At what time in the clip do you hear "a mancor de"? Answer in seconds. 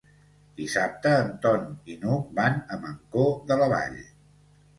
2.77-3.61